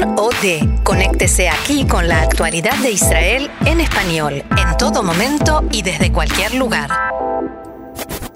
Can 0.00 0.18
OD. 0.18 0.82
Conéctese 0.82 1.48
aquí 1.48 1.86
con 1.86 2.08
la 2.08 2.22
actualidad 2.22 2.76
de 2.82 2.90
Israel 2.90 3.50
en 3.64 3.80
español, 3.80 4.34
en 4.34 4.76
todo 4.76 5.02
momento 5.02 5.62
y 5.70 5.82
desde 5.82 6.12
cualquier 6.12 6.54
lugar. 6.54 6.90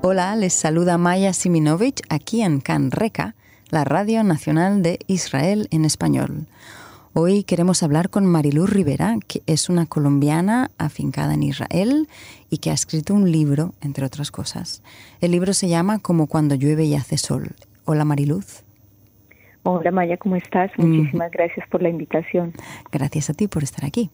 Hola, 0.01 0.37
les 0.37 0.53
saluda 0.53 0.99
Maya 0.99 1.33
Siminovich 1.33 2.03
aquí 2.11 2.43
en 2.43 2.61
Can 2.61 2.91
Reca, 2.91 3.35
la 3.71 3.85
Radio 3.85 4.23
Nacional 4.23 4.83
de 4.83 5.01
Israel 5.09 5.67
en 5.71 5.85
español. 5.85 6.47
Hoy 7.13 7.43
queremos 7.43 7.83
hablar 7.83 8.09
con 8.09 8.25
Mariluz 8.25 8.71
Rivera, 8.71 9.17
que 9.27 9.43
es 9.47 9.69
una 9.69 9.87
colombiana 9.87 10.71
afincada 10.79 11.35
en 11.35 11.43
Israel 11.43 12.09
y 12.51 12.59
que 12.59 12.71
ha 12.71 12.75
escrito 12.75 13.15
un 13.15 13.33
libro, 13.33 13.75
entre 13.81 14.05
otras 14.07 14.31
cosas. 14.31 14.83
El 15.21 15.33
libro 15.33 15.53
se 15.55 15.69
llama 15.69 15.99
Como 15.99 16.29
cuando 16.29 16.55
llueve 16.55 16.85
y 16.85 16.95
hace 16.95 17.19
sol. 17.19 17.57
Hola 17.85 18.05
Mariluz. 18.05 18.68
Hola 19.71 19.91
Maya, 19.91 20.17
¿cómo 20.17 20.35
estás? 20.37 20.71
Mm. 20.79 20.83
Muchísimas 20.83 21.31
gracias 21.31 21.69
por 21.69 21.83
la 21.83 21.91
invitación. 21.91 22.55
Gracias 22.91 23.29
a 23.29 23.35
ti 23.35 23.49
por 23.49 23.63
estar 23.63 23.85
aquí. 23.85 24.09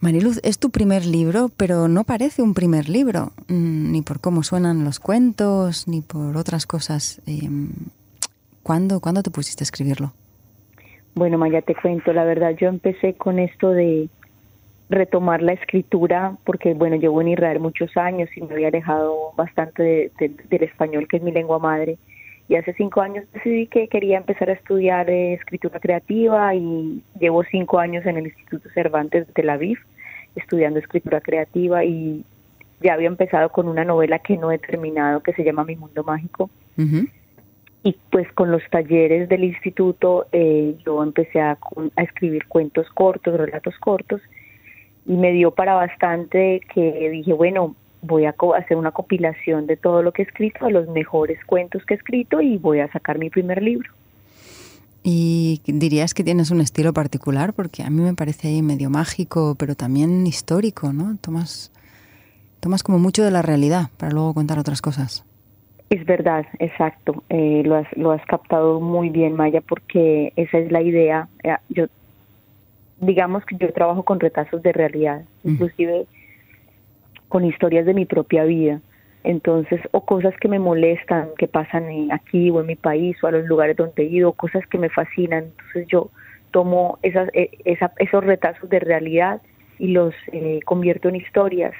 Mariluz, 0.00 0.40
es 0.42 0.58
tu 0.58 0.70
primer 0.70 1.04
libro, 1.04 1.50
pero 1.58 1.88
no 1.88 2.04
parece 2.04 2.40
un 2.40 2.54
primer 2.54 2.88
libro, 2.88 3.32
mm, 3.48 3.92
ni 3.92 4.00
por 4.00 4.22
cómo 4.22 4.42
suenan 4.42 4.82
los 4.82 4.98
cuentos, 4.98 5.86
ni 5.88 6.00
por 6.00 6.38
otras 6.38 6.64
cosas. 6.64 7.20
Em, 7.26 7.68
¿cuándo, 8.62 9.00
¿Cuándo 9.00 9.22
te 9.22 9.30
pusiste 9.30 9.62
a 9.62 9.66
escribirlo? 9.66 10.14
Bueno, 11.14 11.36
Maya, 11.36 11.60
te 11.60 11.74
cuento, 11.74 12.14
la 12.14 12.24
verdad, 12.24 12.56
yo 12.58 12.68
empecé 12.68 13.12
con 13.12 13.38
esto 13.38 13.68
de 13.72 14.08
retomar 14.88 15.42
la 15.42 15.52
escritura, 15.52 16.38
porque 16.44 16.72
bueno, 16.72 16.96
llevo 16.96 17.20
en 17.20 17.28
Israel 17.28 17.60
muchos 17.60 17.94
años 17.98 18.30
y 18.34 18.40
me 18.40 18.54
había 18.54 18.68
alejado 18.68 19.34
bastante 19.36 20.12
del 20.18 20.62
español, 20.62 21.06
que 21.08 21.18
es 21.18 21.22
mi 21.22 21.30
lengua 21.30 21.58
madre 21.58 21.98
y 22.50 22.56
hace 22.56 22.74
cinco 22.74 23.00
años 23.00 23.24
decidí 23.32 23.68
que 23.68 23.86
quería 23.86 24.16
empezar 24.16 24.50
a 24.50 24.54
estudiar 24.54 25.08
eh, 25.08 25.34
escritura 25.34 25.78
creativa 25.78 26.52
y 26.52 27.00
llevo 27.20 27.44
cinco 27.44 27.78
años 27.78 28.04
en 28.06 28.16
el 28.16 28.26
Instituto 28.26 28.68
Cervantes 28.74 29.28
de 29.28 29.32
Tel 29.32 29.50
Aviv 29.50 29.78
estudiando 30.34 30.80
escritura 30.80 31.20
creativa 31.20 31.84
y 31.84 32.24
ya 32.80 32.94
había 32.94 33.06
empezado 33.06 33.50
con 33.50 33.68
una 33.68 33.84
novela 33.84 34.18
que 34.18 34.36
no 34.36 34.50
he 34.50 34.58
terminado 34.58 35.20
que 35.20 35.32
se 35.34 35.44
llama 35.44 35.62
Mi 35.62 35.76
Mundo 35.76 36.02
Mágico. 36.02 36.50
Y 37.84 37.96
pues 38.10 38.30
con 38.32 38.50
los 38.50 38.62
talleres 38.68 39.28
del 39.28 39.44
instituto 39.44 40.26
eh, 40.32 40.74
yo 40.84 41.04
empecé 41.04 41.40
a, 41.40 41.56
a 41.94 42.02
escribir 42.02 42.48
cuentos 42.48 42.88
cortos, 42.90 43.38
relatos 43.38 43.78
cortos 43.78 44.20
y 45.06 45.12
me 45.12 45.30
dio 45.30 45.52
para 45.52 45.74
bastante 45.74 46.62
que 46.74 47.10
dije, 47.10 47.32
bueno, 47.32 47.76
voy 48.02 48.24
a 48.24 48.34
hacer 48.56 48.76
una 48.76 48.90
compilación 48.92 49.66
de 49.66 49.76
todo 49.76 50.02
lo 50.02 50.12
que 50.12 50.22
he 50.22 50.24
escrito, 50.24 50.66
de 50.66 50.72
los 50.72 50.88
mejores 50.88 51.38
cuentos 51.44 51.84
que 51.84 51.94
he 51.94 51.96
escrito 51.96 52.40
y 52.40 52.58
voy 52.58 52.80
a 52.80 52.90
sacar 52.92 53.18
mi 53.18 53.30
primer 53.30 53.62
libro. 53.62 53.90
¿Y 55.02 55.62
dirías 55.64 56.12
que 56.12 56.24
tienes 56.24 56.50
un 56.50 56.60
estilo 56.60 56.92
particular? 56.92 57.54
Porque 57.54 57.82
a 57.82 57.90
mí 57.90 58.02
me 58.02 58.14
parece 58.14 58.48
ahí 58.48 58.62
medio 58.62 58.90
mágico, 58.90 59.56
pero 59.58 59.74
también 59.74 60.26
histórico, 60.26 60.92
¿no? 60.92 61.16
Tomas, 61.20 61.72
tomas 62.60 62.82
como 62.82 62.98
mucho 62.98 63.24
de 63.24 63.30
la 63.30 63.40
realidad 63.40 63.88
para 63.96 64.12
luego 64.12 64.34
contar 64.34 64.58
otras 64.58 64.82
cosas. 64.82 65.24
Es 65.88 66.04
verdad, 66.04 66.46
exacto. 66.58 67.24
Eh, 67.30 67.62
lo, 67.64 67.76
has, 67.76 67.86
lo 67.96 68.12
has 68.12 68.24
captado 68.26 68.78
muy 68.80 69.08
bien, 69.08 69.34
Maya, 69.34 69.60
porque 69.60 70.32
esa 70.36 70.58
es 70.58 70.70
la 70.70 70.82
idea. 70.82 71.28
Eh, 71.42 71.56
yo, 71.70 71.86
digamos 73.00 73.44
que 73.46 73.56
yo 73.56 73.72
trabajo 73.72 74.02
con 74.02 74.20
retazos 74.20 74.62
de 74.62 74.72
realidad. 74.72 75.22
Inclusive 75.44 76.06
con 77.30 77.46
historias 77.46 77.86
de 77.86 77.94
mi 77.94 78.04
propia 78.04 78.44
vida. 78.44 78.80
Entonces, 79.22 79.80
o 79.92 80.04
cosas 80.04 80.34
que 80.40 80.48
me 80.48 80.58
molestan, 80.58 81.28
que 81.38 81.46
pasan 81.46 82.10
aquí 82.10 82.50
o 82.50 82.60
en 82.60 82.66
mi 82.66 82.76
país 82.76 83.16
o 83.22 83.28
a 83.28 83.30
los 83.30 83.46
lugares 83.46 83.76
donde 83.76 84.02
he 84.02 84.06
ido, 84.06 84.32
cosas 84.32 84.66
que 84.66 84.78
me 84.78 84.90
fascinan. 84.90 85.44
Entonces 85.44 85.86
yo 85.86 86.10
tomo 86.50 86.98
esas, 87.02 87.30
e, 87.32 87.50
esos 87.64 88.24
retazos 88.24 88.68
de 88.68 88.80
realidad 88.80 89.40
y 89.78 89.88
los 89.88 90.12
eh, 90.32 90.58
convierto 90.64 91.08
en 91.08 91.16
historias 91.16 91.74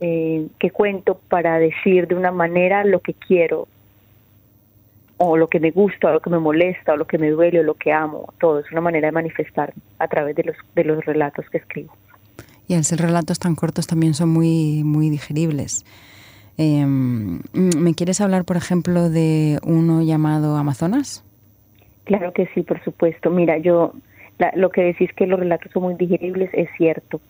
eh, 0.00 0.48
que 0.58 0.70
cuento 0.70 1.20
para 1.28 1.58
decir 1.58 2.08
de 2.08 2.16
una 2.16 2.32
manera 2.32 2.84
lo 2.84 3.00
que 3.00 3.14
quiero 3.14 3.68
o 5.18 5.36
lo 5.36 5.46
que 5.46 5.60
me 5.60 5.70
gusta 5.70 6.08
o 6.08 6.14
lo 6.14 6.20
que 6.20 6.30
me 6.30 6.40
molesta 6.40 6.94
o 6.94 6.96
lo 6.96 7.06
que 7.06 7.18
me 7.18 7.30
duele 7.30 7.60
o 7.60 7.62
lo 7.62 7.74
que 7.74 7.92
amo. 7.92 8.34
Todo 8.40 8.58
es 8.58 8.72
una 8.72 8.80
manera 8.80 9.08
de 9.08 9.12
manifestar 9.12 9.72
a 10.00 10.08
través 10.08 10.34
de 10.34 10.42
los, 10.42 10.56
de 10.74 10.84
los 10.84 11.04
relatos 11.04 11.48
que 11.50 11.58
escribo. 11.58 11.94
Y 12.68 12.74
al 12.74 12.84
ser 12.84 13.00
relatos 13.00 13.38
tan 13.38 13.54
cortos 13.54 13.86
también 13.86 14.14
son 14.14 14.30
muy, 14.30 14.82
muy 14.84 15.10
digeribles. 15.10 15.84
Em, 16.58 17.40
¿Me 17.52 17.94
quieres 17.94 18.20
hablar, 18.20 18.44
por 18.44 18.56
ejemplo, 18.56 19.10
de 19.10 19.58
uno 19.62 20.02
llamado 20.02 20.56
Amazonas? 20.56 21.24
Claro 22.04 22.32
que 22.32 22.48
sí, 22.54 22.62
por 22.62 22.82
supuesto. 22.82 23.30
Mira, 23.30 23.58
yo 23.58 23.92
lo 24.54 24.70
que 24.70 24.82
decís 24.82 25.12
que 25.14 25.26
los 25.26 25.38
relatos 25.38 25.72
son 25.72 25.84
muy 25.84 25.94
digeribles 25.94 26.50
es 26.52 26.68
cierto. 26.76 27.20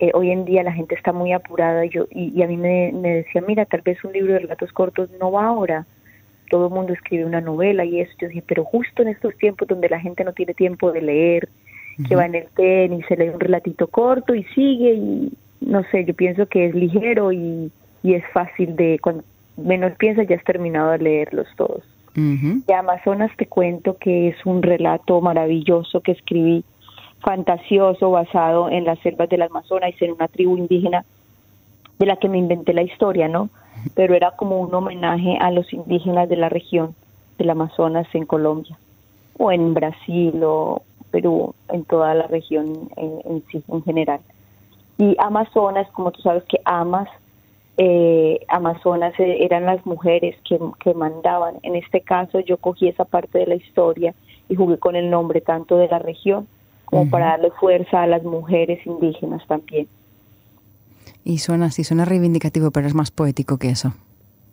Eh, 0.00 0.10
hoy 0.12 0.30
en 0.30 0.44
día 0.44 0.62
la 0.62 0.72
gente 0.72 0.94
está 0.94 1.12
muy 1.12 1.32
apurada 1.32 1.86
y, 1.86 1.90
yo, 1.90 2.06
y, 2.10 2.42
a 2.42 2.46
mí 2.46 2.56
me, 2.56 2.92
decía, 2.92 3.42
mira, 3.46 3.64
tal 3.64 3.82
vez 3.82 4.02
un 4.04 4.12
libro 4.12 4.32
de 4.32 4.40
relatos 4.40 4.72
cortos 4.72 5.08
no 5.20 5.30
va 5.30 5.46
ahora. 5.46 5.86
Todo 6.50 6.66
el 6.66 6.74
mundo 6.74 6.92
escribe 6.92 7.24
una 7.24 7.40
novela 7.40 7.84
y 7.84 8.00
eso. 8.00 8.12
Yo 8.20 8.28
dije, 8.28 8.42
pero 8.46 8.64
justo 8.64 9.02
en 9.02 9.08
estos 9.08 9.36
tiempos 9.36 9.68
donde 9.68 9.88
la 9.88 10.00
gente 10.00 10.24
no 10.24 10.32
tiene 10.32 10.52
tiempo 10.52 10.92
de 10.92 11.00
leer, 11.00 11.48
que 12.08 12.16
va 12.16 12.26
en 12.26 12.34
el 12.34 12.46
tenis, 12.56 13.04
se 13.06 13.16
lee 13.16 13.28
un 13.28 13.40
relatito 13.40 13.86
corto 13.86 14.34
y 14.34 14.44
sigue 14.54 14.94
y 14.94 15.32
no 15.60 15.82
sé, 15.90 16.04
yo 16.04 16.14
pienso 16.14 16.46
que 16.46 16.66
es 16.66 16.74
ligero 16.74 17.32
y, 17.32 17.70
y 18.02 18.14
es 18.14 18.24
fácil 18.32 18.76
de, 18.76 18.98
cuando 19.00 19.22
menos 19.56 19.92
piensas 19.96 20.26
ya 20.28 20.36
has 20.36 20.44
terminado 20.44 20.90
de 20.92 20.98
leerlos 20.98 21.46
todos. 21.56 21.82
De 22.16 22.74
Amazonas 22.74 23.32
te 23.36 23.46
cuento 23.46 23.96
que 23.98 24.28
es 24.28 24.46
un 24.46 24.62
relato 24.62 25.20
maravilloso 25.20 26.00
que 26.00 26.12
escribí, 26.12 26.64
fantasioso, 27.20 28.10
basado 28.12 28.70
en 28.70 28.84
las 28.84 29.00
selvas 29.00 29.28
del 29.28 29.42
Amazonas 29.42 29.90
y 29.98 30.04
en 30.04 30.12
una 30.12 30.28
tribu 30.28 30.56
indígena 30.56 31.04
de 31.98 32.06
la 32.06 32.16
que 32.16 32.28
me 32.28 32.38
inventé 32.38 32.72
la 32.72 32.82
historia, 32.82 33.26
¿no? 33.26 33.50
Pero 33.96 34.14
era 34.14 34.30
como 34.32 34.60
un 34.60 34.72
homenaje 34.72 35.38
a 35.40 35.50
los 35.50 35.72
indígenas 35.72 36.28
de 36.28 36.36
la 36.36 36.48
región 36.48 36.94
del 37.36 37.50
Amazonas 37.50 38.06
en 38.14 38.26
Colombia 38.26 38.78
o 39.36 39.50
en 39.50 39.74
Brasil 39.74 40.40
o, 40.44 40.82
Perú, 41.14 41.54
en 41.68 41.84
toda 41.84 42.12
la 42.12 42.26
región 42.26 42.90
en, 42.96 43.44
sí, 43.52 43.62
en 43.68 43.84
general. 43.84 44.18
Y 44.98 45.14
Amazonas, 45.20 45.86
como 45.92 46.10
tú 46.10 46.20
sabes 46.22 46.42
que 46.48 46.58
amas, 46.64 47.08
eh, 47.76 48.40
Amazonas 48.48 49.14
eh, 49.20 49.44
eran 49.44 49.64
las 49.64 49.86
mujeres 49.86 50.34
que, 50.48 50.58
que 50.80 50.92
mandaban. 50.92 51.54
En 51.62 51.76
este 51.76 52.00
caso 52.00 52.40
yo 52.40 52.56
cogí 52.56 52.88
esa 52.88 53.04
parte 53.04 53.38
de 53.38 53.46
la 53.46 53.54
historia 53.54 54.12
y 54.48 54.56
jugué 54.56 54.78
con 54.78 54.96
el 54.96 55.08
nombre 55.08 55.40
tanto 55.40 55.76
de 55.76 55.86
la 55.86 56.00
región 56.00 56.48
como 56.84 57.08
para 57.08 57.26
darle 57.26 57.52
fuerza 57.52 58.02
a 58.02 58.06
las 58.08 58.24
mujeres 58.24 58.84
indígenas 58.84 59.46
también. 59.46 59.86
Y 61.22 61.38
suena 61.38 61.66
así, 61.66 61.84
suena 61.84 62.04
reivindicativo, 62.04 62.72
pero 62.72 62.88
es 62.88 62.94
más 62.94 63.12
poético 63.12 63.56
que 63.58 63.70
eso. 63.70 63.94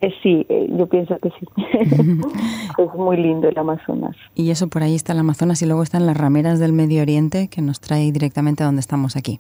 Eh, 0.01 0.11
sí, 0.23 0.45
eh, 0.49 0.67
yo 0.71 0.87
pienso 0.87 1.17
que 1.19 1.29
sí. 1.39 1.45
es 2.77 2.93
muy 2.95 3.17
lindo 3.17 3.47
el 3.47 3.57
Amazonas. 3.57 4.15
Y 4.33 4.49
eso 4.49 4.67
por 4.67 4.81
ahí 4.81 4.95
está 4.95 5.13
el 5.13 5.19
Amazonas 5.19 5.61
y 5.61 5.67
luego 5.67 5.83
están 5.83 6.07
las 6.07 6.17
rameras 6.17 6.59
del 6.59 6.73
Medio 6.73 7.03
Oriente 7.03 7.47
que 7.49 7.61
nos 7.61 7.79
trae 7.79 8.11
directamente 8.11 8.63
a 8.63 8.65
donde 8.65 8.81
estamos 8.81 9.15
aquí. 9.15 9.39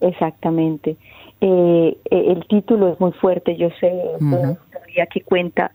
Exactamente. 0.00 0.96
Eh, 1.40 1.96
el 2.10 2.46
título 2.46 2.92
es 2.92 3.00
muy 3.00 3.12
fuerte, 3.12 3.56
yo 3.56 3.68
sé, 3.80 3.92
uh 4.20 4.56
que 5.10 5.20
cuenta. 5.22 5.72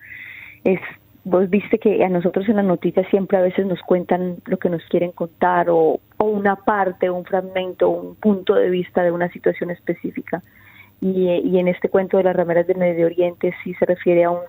Es, 0.63 0.79
vos 1.25 1.49
viste 1.49 1.77
que 1.77 2.03
a 2.03 2.07
nosotros 2.07 2.47
en 2.47 2.55
las 2.55 2.65
noticias 2.65 3.05
siempre 3.09 3.37
a 3.37 3.41
veces 3.41 3.65
nos 3.65 3.81
cuentan 3.81 4.37
lo 4.45 4.57
que 4.57 4.69
nos 4.69 4.81
quieren 4.85 5.11
contar 5.11 5.69
o, 5.69 5.99
o 6.17 6.25
una 6.25 6.55
parte, 6.55 7.09
un 7.09 7.25
fragmento, 7.25 7.89
un 7.89 8.15
punto 8.15 8.55
de 8.55 8.69
vista 8.69 9.03
de 9.03 9.11
una 9.11 9.29
situación 9.31 9.69
específica 9.69 10.41
y, 10.99 11.59
en 11.59 11.67
este 11.67 11.89
cuento 11.89 12.17
de 12.17 12.23
las 12.23 12.35
rameras 12.35 12.65
del 12.67 12.77
Medio 12.77 13.05
Oriente 13.05 13.53
sí 13.63 13.73
se 13.75 13.85
refiere 13.85 14.23
a, 14.23 14.31
un, 14.31 14.41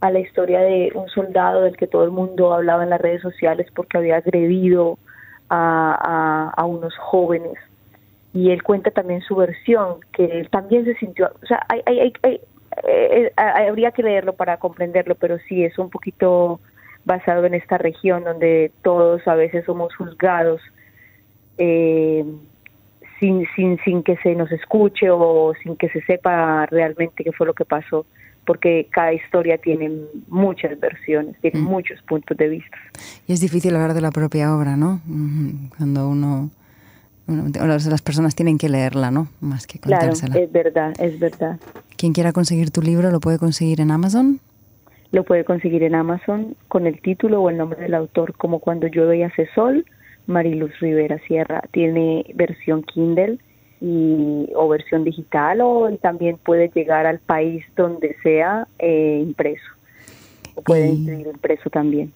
a 0.00 0.10
la 0.10 0.20
historia 0.20 0.60
de 0.60 0.92
un 0.94 1.08
soldado 1.08 1.62
del 1.62 1.76
que 1.76 1.86
todo 1.86 2.04
el 2.04 2.10
mundo 2.10 2.52
hablaba 2.52 2.82
en 2.82 2.90
las 2.90 3.00
redes 3.00 3.22
sociales 3.22 3.66
porque 3.74 3.96
había 3.96 4.16
agredido 4.16 4.98
a, 5.48 6.64
unos 6.66 6.96
jóvenes. 6.96 7.54
Y 8.32 8.50
él 8.50 8.62
cuenta 8.62 8.90
también 8.90 9.22
su 9.22 9.34
versión, 9.34 9.96
que 10.12 10.24
él 10.24 10.50
también 10.50 10.84
se 10.84 10.94
sintió, 10.96 11.32
o 11.42 11.46
sea, 11.46 11.66
hay, 11.68 11.82
hay, 11.86 12.12
hay, 12.22 12.40
eh, 12.86 13.32
habría 13.36 13.90
que 13.90 14.04
leerlo 14.04 14.34
para 14.34 14.58
comprenderlo, 14.58 15.16
pero 15.16 15.38
sí 15.48 15.64
es 15.64 15.76
un 15.78 15.90
poquito 15.90 16.60
basado 17.04 17.44
en 17.46 17.54
esta 17.54 17.78
región 17.78 18.22
donde 18.22 18.70
todos 18.82 19.26
a 19.26 19.34
veces 19.34 19.64
somos 19.64 19.94
juzgados 19.96 20.60
eh, 21.58 22.24
sin, 23.20 23.46
sin, 23.54 23.78
sin 23.84 24.02
que 24.02 24.16
se 24.16 24.34
nos 24.34 24.50
escuche 24.50 25.10
o 25.10 25.52
sin 25.62 25.76
que 25.76 25.88
se 25.90 26.00
sepa 26.02 26.66
realmente 26.66 27.22
qué 27.22 27.32
fue 27.32 27.46
lo 27.46 27.54
que 27.54 27.64
pasó, 27.64 28.06
porque 28.44 28.88
cada 28.90 29.12
historia 29.12 29.58
tiene 29.58 29.90
muchas 30.28 30.80
versiones, 30.80 31.36
tiene 31.40 31.60
mm. 31.60 31.64
muchos 31.64 32.02
puntos 32.02 32.36
de 32.36 32.48
vista. 32.48 32.76
Y 33.26 33.34
es 33.34 33.40
difícil 33.40 33.74
hablar 33.74 33.94
de 33.94 34.00
la 34.00 34.10
propia 34.10 34.56
obra, 34.56 34.76
¿no? 34.76 35.00
Cuando 35.76 36.08
uno, 36.08 36.50
las 37.26 38.02
personas 38.02 38.34
tienen 38.34 38.58
que 38.58 38.68
leerla, 38.68 39.10
¿no? 39.10 39.28
Más 39.40 39.66
que 39.66 39.78
contársela. 39.78 40.32
Claro, 40.32 40.46
es 40.46 40.52
verdad, 40.52 40.92
es 40.98 41.20
verdad. 41.20 41.60
Quien 41.96 42.12
quiera 42.12 42.32
conseguir 42.32 42.70
tu 42.70 42.82
libro, 42.82 43.10
¿lo 43.10 43.20
puede 43.20 43.38
conseguir 43.38 43.80
en 43.80 43.90
Amazon? 43.90 44.40
Lo 45.12 45.24
puede 45.24 45.44
conseguir 45.44 45.82
en 45.82 45.94
Amazon 45.94 46.56
con 46.68 46.86
el 46.86 47.00
título 47.00 47.42
o 47.42 47.50
el 47.50 47.56
nombre 47.56 47.80
del 47.82 47.94
autor, 47.94 48.34
como 48.36 48.60
Cuando 48.60 48.86
llueve 48.86 49.18
y 49.18 49.22
hace 49.22 49.48
sol, 49.54 49.84
Mariluz 50.30 50.72
Rivera 50.80 51.18
Sierra. 51.26 51.62
Tiene 51.72 52.24
versión 52.34 52.82
Kindle 52.82 53.38
y, 53.80 54.48
o 54.54 54.68
versión 54.68 55.04
digital 55.04 55.60
o 55.60 55.90
también 56.00 56.38
puede 56.38 56.70
llegar 56.74 57.06
al 57.06 57.18
país 57.18 57.64
donde 57.76 58.16
sea 58.22 58.66
eh, 58.78 59.20
impreso. 59.22 59.66
O 60.54 60.62
puede 60.62 60.92
ir 60.92 61.26
impreso 61.26 61.68
también. 61.70 62.12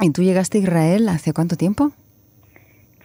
¿Y 0.00 0.10
tú 0.10 0.22
llegaste 0.22 0.58
a 0.58 0.60
Israel 0.60 1.08
hace 1.08 1.32
cuánto 1.32 1.56
tiempo? 1.56 1.90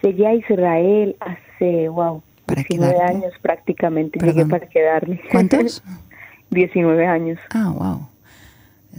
Llegué 0.02 0.26
a 0.26 0.34
Israel 0.34 1.16
hace, 1.20 1.88
wow, 1.88 2.22
19 2.46 3.00
años 3.00 3.32
prácticamente. 3.40 4.18
Llegué 4.20 4.46
para 4.46 4.66
quedarme. 4.68 5.20
¿Cuántos? 5.30 5.82
19 6.50 7.06
años. 7.06 7.38
Ah, 7.50 7.72
wow. 7.74 8.08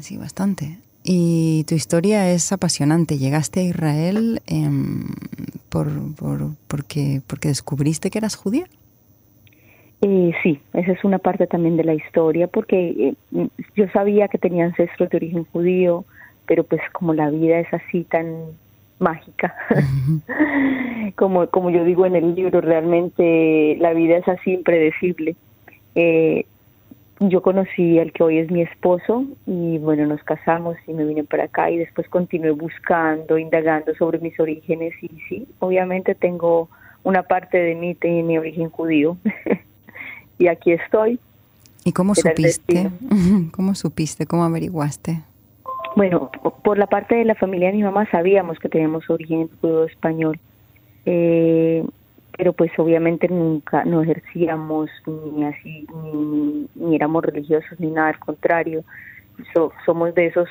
Sí, 0.02 0.18
bastante. 0.18 0.78
Y 1.08 1.66
tu 1.68 1.76
historia 1.76 2.32
es 2.32 2.52
apasionante. 2.52 3.20
Llegaste 3.20 3.60
a 3.60 3.64
Israel 3.64 4.42
em, 4.48 5.06
por, 5.70 5.88
porque, 6.68 7.22
porque 7.28 7.50
descubriste 7.50 8.10
que 8.10 8.18
eras 8.18 8.36
judía. 8.36 8.66
Eh, 10.02 10.32
sí, 10.42 10.60
esa 10.74 10.94
es 10.94 11.04
una 11.04 11.20
parte 11.20 11.46
también 11.46 11.78
de 11.78 11.84
la 11.84 11.94
historia, 11.94 12.48
porque 12.48 13.14
eh, 13.32 13.48
yo 13.76 13.88
sabía 13.94 14.28
que 14.28 14.40
tenía 14.40 14.66
ancestros 14.66 15.10
de 15.12 15.18
origen 15.18 15.46
judío, 15.46 16.06
pero 16.48 16.64
pues 16.64 16.82
como 16.92 17.14
la 17.14 17.30
vida 17.30 17.60
es 17.60 17.72
así 17.72 18.04
tan 18.04 18.26
mágica, 18.98 19.56
como, 21.16 21.48
como 21.48 21.70
yo 21.70 21.84
digo 21.86 22.08
en 22.08 22.16
el 22.16 22.34
libro, 22.34 22.62
realmente 22.62 23.78
la 23.80 23.94
vida 23.94 24.18
es 24.18 24.28
así 24.28 24.54
impredecible. 24.54 25.36
Eh, 25.94 26.46
yo 27.20 27.42
conocí 27.42 27.98
al 28.00 28.12
que 28.12 28.24
hoy 28.24 28.40
es 28.40 28.52
mi 28.52 28.62
esposo 28.62 29.26
y 29.46 29.78
bueno, 29.78 30.06
nos 30.06 30.22
casamos 30.24 30.76
y 30.86 30.94
me 30.94 31.06
vine 31.06 31.24
para 31.24 31.46
acá 31.46 31.72
y 31.72 31.78
después 31.78 32.10
continué 32.10 32.52
buscando, 32.52 33.38
indagando 33.38 33.96
sobre 33.96 34.20
mis 34.20 34.38
orígenes 34.40 34.94
y 35.02 35.10
sí, 35.30 35.48
obviamente 35.60 36.14
tengo 36.16 36.70
una 37.04 37.24
parte 37.24 37.58
de 37.58 37.76
mí 37.76 37.96
tiene 37.96 38.40
origen 38.40 38.70
judío 38.70 39.18
y 40.38 40.48
aquí 40.48 40.74
estoy. 40.74 41.20
¿Y 41.86 41.94
cómo 41.94 42.16
supiste? 42.16 42.90
¿Cómo 43.52 43.76
supiste? 43.76 44.26
¿Cómo 44.26 44.44
averiguaste? 44.44 45.22
Bueno, 45.96 46.30
por 46.64 46.78
la 46.78 46.88
parte 46.88 47.16
de 47.16 47.24
la 47.24 47.36
familia 47.36 47.68
de 47.68 47.78
mi 47.78 47.84
mamá 47.84 48.10
sabíamos 48.12 48.60
que 48.60 48.68
teníamos 48.68 49.10
origen 49.10 49.50
judío 49.62 49.86
español. 49.86 50.40
Eh, 51.06 51.86
pero 52.38 52.54
pues 52.54 52.72
obviamente 52.78 53.28
nunca 53.28 53.86
no 53.86 54.02
ejercíamos 54.02 54.90
ni 55.06 55.46
así 55.46 55.88
ni, 56.76 56.96
éramos 56.96 57.24
religiosos 57.24 57.80
ni 57.80 57.88
nada 57.88 58.10
al 58.10 58.20
contrario. 58.20 58.84
Somos 59.86 60.16
de 60.16 60.28
esos 60.28 60.48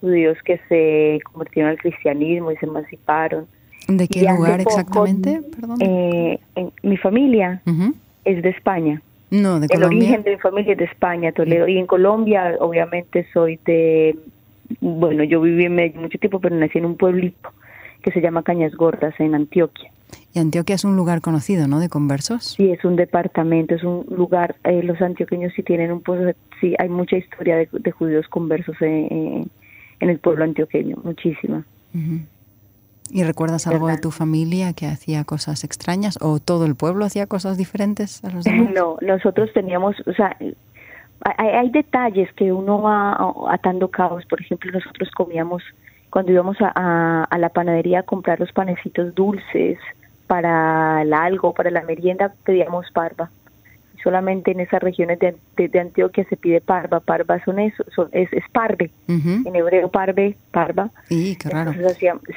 judíos 0.00 0.36
que 0.44 0.60
se 0.68 1.20
convirtieron 1.24 1.70
al 1.70 1.78
cristianismo 1.78 2.52
y 2.52 2.56
se 2.56 2.66
emanciparon. 2.66 3.46
De 3.88 4.08
qué 4.08 4.20
lugar 4.22 4.60
exactamente 4.60 5.42
eh, 5.80 6.38
mi 6.82 6.96
familia 6.96 7.62
es 8.24 8.42
de 8.42 8.48
España. 8.50 9.02
No 9.30 9.58
de 9.60 9.68
Colombia 9.68 9.98
el 9.98 10.02
origen 10.02 10.22
de 10.22 10.30
mi 10.32 10.38
familia 10.38 10.72
es 10.72 10.78
de 10.78 10.84
España 10.84 11.32
Toledo. 11.32 11.68
Y 11.68 11.78
en 11.78 11.86
Colombia 11.86 12.56
obviamente 12.60 13.26
soy 13.32 13.58
de 13.64 14.16
bueno 14.80 15.24
yo 15.24 15.40
viví 15.40 15.64
en 15.64 15.74
Medellín 15.74 16.02
mucho 16.02 16.18
tiempo 16.18 16.40
pero 16.40 16.56
nací 16.56 16.78
en 16.78 16.86
un 16.86 16.96
pueblito 16.96 17.50
que 18.02 18.10
se 18.12 18.20
llama 18.20 18.42
Cañas 18.42 18.74
Gordas 18.74 19.14
en 19.18 19.34
Antioquia 19.34 19.90
y 20.32 20.38
Antioquia 20.38 20.74
es 20.74 20.84
un 20.84 20.96
lugar 20.96 21.20
conocido, 21.20 21.68
¿no? 21.68 21.80
De 21.80 21.88
conversos. 21.88 22.54
Sí, 22.56 22.70
es 22.70 22.84
un 22.84 22.96
departamento, 22.96 23.74
es 23.74 23.84
un 23.84 24.06
lugar. 24.10 24.56
Eh, 24.64 24.82
los 24.82 25.00
antioqueños 25.00 25.52
sí 25.54 25.62
tienen 25.62 25.92
un 25.92 26.00
pozo. 26.00 26.32
sí, 26.60 26.74
hay 26.78 26.88
mucha 26.88 27.16
historia 27.16 27.56
de, 27.56 27.90
judíos 27.90 28.26
conversos 28.28 28.76
en, 28.80 29.50
el 30.00 30.18
pueblo 30.18 30.44
antioqueño, 30.44 30.96
muchísima. 31.02 31.64
¿Y 33.10 33.22
recuerdas 33.22 33.66
algo 33.66 33.88
de 33.88 33.98
tu 33.98 34.10
familia 34.10 34.72
que 34.72 34.86
hacía 34.86 35.24
cosas 35.24 35.62
extrañas 35.64 36.18
o 36.20 36.40
todo 36.40 36.66
el 36.66 36.74
pueblo 36.74 37.04
hacía 37.04 37.26
cosas 37.26 37.56
diferentes 37.56 38.24
a 38.24 38.30
los 38.30 38.44
demás? 38.44 38.70
No, 38.74 38.96
nosotros 39.00 39.50
teníamos, 39.52 39.96
o 40.06 40.12
sea, 40.14 40.36
hay, 41.20 41.70
detalles 41.70 42.32
que 42.34 42.52
uno 42.52 42.82
va 42.82 43.16
atando 43.50 43.88
cabos. 43.88 44.24
Por 44.26 44.40
ejemplo, 44.40 44.72
nosotros 44.72 45.10
comíamos 45.12 45.62
cuando 46.10 46.32
íbamos 46.32 46.56
a, 46.60 47.24
a 47.24 47.38
la 47.38 47.48
panadería 47.50 48.00
a 48.00 48.02
comprar 48.02 48.40
los 48.40 48.52
panecitos 48.52 49.14
dulces 49.14 49.78
para 50.34 51.02
el 51.02 51.14
algo, 51.14 51.54
para 51.54 51.70
la 51.70 51.82
merienda, 51.82 52.34
pedíamos 52.44 52.90
parva. 52.92 53.30
Solamente 54.02 54.50
en 54.50 54.58
esas 54.58 54.82
regiones 54.82 55.20
de, 55.20 55.36
de, 55.56 55.78
Antioquia 55.78 56.26
se 56.28 56.36
pide 56.36 56.60
parva. 56.60 56.98
Parva 56.98 57.42
son 57.44 57.60
eso, 57.60 57.84
es, 58.10 58.32
es 58.32 58.42
parve. 58.50 58.90
En 59.06 59.54
hebreo 59.54 59.88
parve, 59.92 60.36
parva. 60.50 60.90
Y 61.08 61.36
qué 61.36 61.50
raro. 61.50 61.72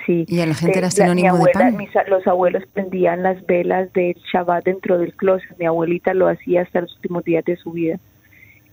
sí. 0.05 0.25
Y 0.27 0.39
a 0.41 0.45
la 0.45 0.53
gente 0.53 0.77
era 0.77 0.91
sinónimo 0.91 1.37
de 1.39 1.51
pan. 1.51 1.75
los 2.07 2.27
abuelos 2.27 2.63
prendían 2.71 3.23
las 3.23 3.43
velas 3.47 3.91
del 3.93 4.13
Shabbat 4.31 4.65
dentro 4.65 4.99
del 4.99 5.15
closet. 5.15 5.57
Mi 5.57 5.65
abuelita 5.65 6.13
lo 6.13 6.27
hacía 6.27 6.61
hasta 6.61 6.81
los 6.81 6.95
últimos 6.97 7.23
días 7.23 7.43
de 7.45 7.57
su 7.57 7.71
vida. 7.71 7.97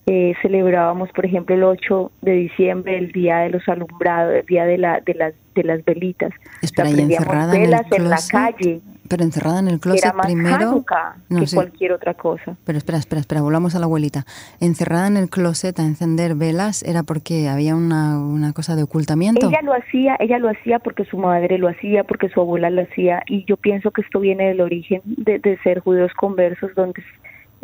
Eh, 0.06 0.34
celebrábamos, 0.42 1.10
por 1.12 1.24
ejemplo, 1.24 1.54
el 1.54 1.64
8 1.64 2.12
de 2.20 2.32
diciembre, 2.32 2.98
el 2.98 3.12
día 3.12 3.38
de 3.38 3.50
los 3.50 3.66
alumbrados, 3.68 4.34
el 4.34 4.46
día 4.46 4.66
de, 4.66 4.76
la, 4.78 5.00
de, 5.00 5.14
las, 5.14 5.34
de 5.54 5.64
las 5.64 5.84
velitas. 5.84 6.32
Espera, 6.60 6.90
y 6.90 7.00
encerrada 7.00 7.52
velas 7.52 7.86
en, 7.90 8.02
en 8.02 8.10
la 8.10 8.18
calle 8.30 8.80
pero 9.08 9.22
encerrada 9.22 9.60
en 9.60 9.68
el 9.68 9.80
closet 9.80 10.04
Era 10.04 10.12
más 10.14 10.26
primero. 10.26 10.84
No, 11.28 11.40
que 11.40 11.54
cualquier 11.54 11.92
otra 11.92 12.14
cosa. 12.14 12.56
Pero 12.64 12.78
espera, 12.78 12.98
espera, 12.98 13.20
espera, 13.20 13.42
volvamos 13.42 13.74
a 13.74 13.78
la 13.78 13.86
abuelita. 13.86 14.24
Encerrada 14.60 15.06
en 15.06 15.16
el 15.16 15.28
closet 15.28 15.78
a 15.78 15.82
encender 15.82 16.34
velas 16.34 16.82
era 16.82 17.02
porque 17.02 17.48
había 17.48 17.74
una, 17.74 18.18
una 18.18 18.52
cosa 18.52 18.76
de 18.76 18.82
ocultamiento. 18.82 19.48
Ella 19.48 19.62
lo 19.62 19.74
hacía, 19.74 20.16
ella 20.20 20.38
lo 20.38 20.48
hacía 20.48 20.78
porque 20.78 21.04
su 21.04 21.18
madre 21.18 21.58
lo 21.58 21.68
hacía, 21.68 22.04
porque 22.04 22.28
su 22.28 22.40
abuela 22.40 22.70
lo 22.70 22.82
hacía, 22.82 23.22
y 23.26 23.44
yo 23.44 23.56
pienso 23.56 23.90
que 23.90 24.00
esto 24.00 24.20
viene 24.20 24.48
del 24.48 24.60
origen 24.60 25.02
de, 25.04 25.38
de 25.38 25.58
ser 25.58 25.80
judíos 25.80 26.12
conversos, 26.14 26.74
donde 26.74 27.02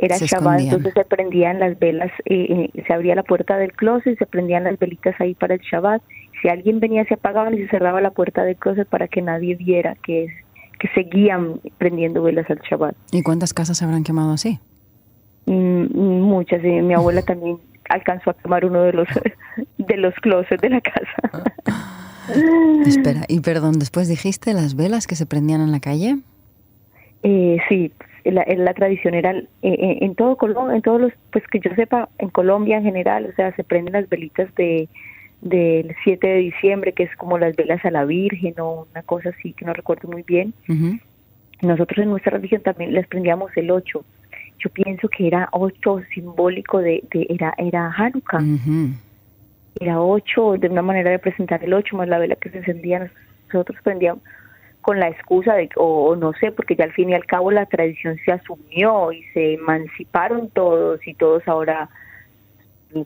era 0.01 0.17
Shabbat, 0.17 0.61
entonces 0.61 0.95
se 0.95 1.05
prendían 1.05 1.61
las 1.61 1.79
velas, 1.79 2.11
eh, 2.25 2.71
eh, 2.75 2.83
se 2.87 2.93
abría 2.93 3.15
la 3.15 3.23
puerta 3.23 3.57
del 3.57 3.73
closet, 3.73 4.19
se 4.19 4.27
prendían 4.27 4.65
las 4.65 4.79
velitas 4.79 5.15
ahí 5.21 5.35
para 5.35 5.55
el 5.55 5.61
Shabbat. 5.61 6.03
Si 6.41 6.49
alguien 6.49 6.81
venía, 6.81 7.05
se 7.05 7.15
apagaban 7.15 7.55
y 7.55 7.59
se 7.59 7.69
cerraba 7.69 8.01
la 8.01 8.11
puerta 8.11 8.43
del 8.45 8.57
closet 8.57 8.89
para 8.89 9.09
que 9.09 9.21
nadie 9.23 9.55
viera 9.57 9.97
que 10.03 10.29
que 10.81 10.89
seguían 10.95 11.61
prendiendo 11.77 12.23
velas 12.23 12.49
al 12.49 12.59
Shabbat. 12.61 12.97
¿Y 13.13 13.23
cuántas 13.23 13.53
casas 13.53 13.77
se 13.77 13.85
habrán 13.85 14.03
quemado 14.03 14.33
así? 14.33 14.59
Mm, 15.45 16.23
muchas. 16.23 16.63
mi 16.63 16.95
abuela 16.95 17.21
también 17.21 17.59
alcanzó 17.91 18.31
a 18.31 18.35
quemar 18.35 18.65
uno 18.65 18.83
de 18.83 18.95
los 18.95 19.09
de 19.79 19.97
los 19.99 20.15
closets 20.17 20.61
de 20.61 20.71
la 20.71 20.81
casa. 20.81 21.47
Espera, 22.87 23.23
y 23.29 23.41
perdón, 23.41 23.79
después 23.79 24.09
dijiste 24.09 24.55
las 24.55 24.75
velas 24.75 25.07
que 25.07 25.17
se 25.17 25.27
prendían 25.27 25.61
en 25.61 25.73
la 25.73 25.81
calle. 25.81 26.19
Eh, 27.23 27.59
sí, 27.69 27.93
la, 28.25 28.45
la 28.47 28.75
tradición 28.75 29.15
era 29.15 29.33
eh, 29.33 29.47
eh, 29.63 29.99
en 30.01 30.15
todo 30.15 30.37
Colombia, 30.37 30.77
en 30.77 30.83
todos 30.83 31.01
los, 31.01 31.13
pues 31.33 31.47
que 31.49 31.61
yo 31.61 31.75
sepa, 31.75 32.09
en 32.19 32.31
Colombia 32.31 32.79
en 32.79 32.85
general, 32.85 33.27
o 33.27 33.33
sea, 33.35 33.55
se 33.57 33.65
prenden 33.65 33.95
las 33.95 34.09
velitas 34.09 34.55
de 34.55 34.89
del 35.41 35.95
7 36.05 36.27
de 36.27 36.37
diciembre, 36.37 36.93
que 36.93 37.05
es 37.05 37.17
como 37.17 37.39
las 37.39 37.57
velas 37.57 37.83
a 37.85 37.91
la 37.91 38.05
Virgen 38.05 38.55
o 38.61 38.87
una 38.91 39.03
cosa 39.03 39.31
así 39.31 39.55
que 39.55 39.65
no 39.65 39.73
recuerdo 39.73 40.09
muy 40.09 40.23
bien. 40.23 40.53
Nosotros 41.63 41.99
en 41.99 42.11
nuestra 42.11 42.33
religión 42.33 42.63
también 42.63 42.93
les 42.93 43.07
prendíamos 43.07 43.51
el 43.57 43.71
8. 43.71 44.05
Yo 44.59 44.71
pienso 44.71 45.09
que 45.09 45.27
era 45.27 45.49
8 45.53 46.03
simbólico 46.13 46.79
de, 46.79 47.03
de 47.11 47.27
era 47.31 47.55
era 47.57 47.91
Hanukkah. 47.91 48.43
Era 49.81 50.01
8 50.03 50.57
de 50.59 50.69
una 50.69 50.83
manera 50.83 51.11
de 51.11 51.19
presentar 51.19 51.65
el 51.65 51.73
8 51.73 51.97
más 51.97 52.09
la 52.09 52.19
vela 52.19 52.37
que 52.37 52.51
se 52.51 52.59
encendía. 52.59 53.11
Nosotros 53.51 53.79
prendíamos 53.83 54.23
con 54.81 54.99
la 54.99 55.09
excusa 55.09 55.55
de, 55.55 55.69
o, 55.77 56.17
no 56.17 56.33
sé, 56.35 56.53
porque 56.53 56.77
ya 56.77 56.85
al 56.85 56.93
fin 56.93 57.11
y 57.11 57.15
al 57.15 57.27
cabo 57.27 57.51
la 57.51 57.67
tradición 57.67 58.19
se 58.25 58.33
asumió 58.33 59.13
y 59.13 59.23
se 59.35 59.55
emanciparon 59.55 60.49
todos 60.51 61.07
y 61.07 61.15
todos 61.15 61.47
ahora 61.47 61.91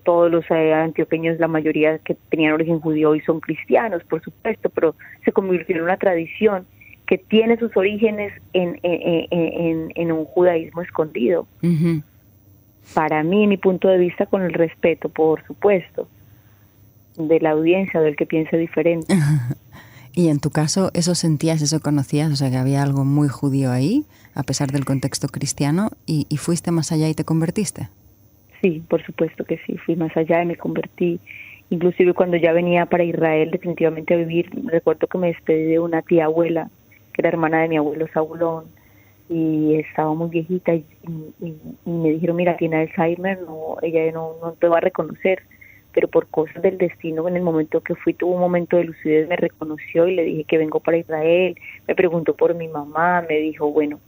todos 0.02 0.30
los 0.30 0.50
eh, 0.50 0.72
antioqueños, 0.72 1.38
la 1.38 1.48
mayoría 1.48 1.98
que 1.98 2.16
tenían 2.30 2.54
origen 2.54 2.80
judío 2.80 3.10
hoy 3.10 3.20
son 3.20 3.40
cristianos, 3.40 4.02
por 4.04 4.22
supuesto, 4.22 4.70
pero 4.70 4.94
se 5.24 5.32
convirtió 5.32 5.76
en 5.76 5.82
una 5.82 5.98
tradición 5.98 6.66
que 7.06 7.18
tiene 7.18 7.58
sus 7.58 7.76
orígenes 7.76 8.32
en, 8.54 8.80
en, 8.82 9.92
en, 9.94 10.12
un 10.12 10.24
judaísmo 10.24 10.80
escondido. 10.80 11.46
Para 12.94 13.22
mí, 13.22 13.46
mi 13.46 13.58
punto 13.58 13.88
de 13.88 13.98
vista, 13.98 14.24
con 14.24 14.40
el 14.40 14.54
respeto, 14.54 15.10
por 15.10 15.44
supuesto, 15.46 16.08
de 17.18 17.40
la 17.40 17.50
audiencia, 17.50 18.00
del 18.00 18.16
que 18.16 18.24
piense 18.24 18.56
diferente. 18.56 19.14
y 20.14 20.28
en 20.28 20.38
tu 20.38 20.50
caso, 20.50 20.90
¿eso 20.94 21.14
sentías, 21.14 21.60
eso 21.60 21.80
conocías? 21.80 22.30
O 22.30 22.36
sea, 22.36 22.50
que 22.50 22.56
había 22.56 22.82
algo 22.82 23.04
muy 23.04 23.28
judío 23.28 23.72
ahí, 23.72 24.04
a 24.34 24.44
pesar 24.44 24.70
del 24.70 24.84
contexto 24.84 25.28
cristiano, 25.28 25.90
y, 26.06 26.24
fuiste 26.36 26.70
más 26.70 26.92
allá 26.92 27.08
y 27.08 27.14
te 27.14 27.24
convertiste. 27.24 27.88
Sí, 28.62 28.82
por 28.88 29.04
supuesto 29.04 29.44
que 29.44 29.58
sí, 29.66 29.76
fui 29.78 29.96
más 29.96 30.16
allá 30.16 30.42
y 30.42 30.46
me 30.46 30.56
convertí. 30.56 31.18
Inclusive 31.70 32.14
cuando 32.14 32.36
ya 32.36 32.52
venía 32.52 32.86
para 32.86 33.02
Israel 33.02 33.50
definitivamente 33.50 34.14
a 34.14 34.18
vivir, 34.18 34.50
recuerdo 34.66 35.06
que 35.08 35.18
me 35.18 35.28
despedí 35.28 35.64
de 35.64 35.80
una 35.80 36.02
tía 36.02 36.26
abuela, 36.26 36.70
que 37.12 37.20
era 37.20 37.30
hermana 37.30 37.62
de 37.62 37.68
mi 37.68 37.76
abuelo 37.76 38.06
Saulón, 38.14 38.66
y 39.28 39.74
estaba 39.76 40.14
muy 40.14 40.28
viejita 40.28 40.74
y, 40.74 40.84
me 41.84 42.10
dijeron, 42.10 42.36
mira, 42.36 42.56
tiene 42.56 42.76
Alzheimer, 42.76 43.40
no, 43.40 43.76
ella 43.82 44.12
no 44.12 44.54
te 44.60 44.68
va 44.68 44.78
a 44.78 44.80
reconocer, 44.80 45.42
pero 45.94 46.08
por 46.08 46.26
cosas 46.26 46.60
del 46.60 46.76
destino, 46.76 47.26
en 47.28 47.36
el 47.36 47.42
momento 47.42 47.80
que 47.80 47.94
fui, 47.94 48.12
tuvo 48.14 48.34
un 48.34 48.40
momento 48.40 48.76
de 48.76 48.84
lucidez, 48.84 49.28
me 49.28 49.36
reconoció 49.36 50.08
y 50.08 50.16
le 50.16 50.24
dije 50.24 50.44
que 50.44 50.58
vengo 50.58 50.80
para 50.80 50.98
Israel, 50.98 51.56
me 51.86 51.94
preguntó 51.94 52.34
por 52.34 52.54
mi 52.54 52.66
mamá, 52.66 53.24
me 53.28 53.38
dijo, 53.38 53.70
bueno, 53.70 54.00